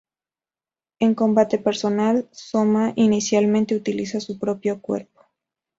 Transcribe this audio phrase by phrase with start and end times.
[0.97, 5.21] En combate personal, Sōma inicialmente utiliza su propio cuerpo.